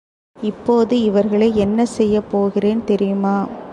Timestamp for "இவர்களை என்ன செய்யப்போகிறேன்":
1.01-2.83